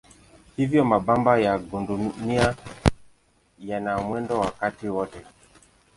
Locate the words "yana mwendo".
3.69-4.39